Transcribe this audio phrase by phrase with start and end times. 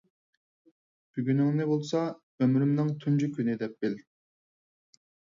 [1.17, 3.99] بۈگۈنۈڭنى بولسا ئۆمرۈمنىڭ تۇنجى كۈنى دەپ بىل.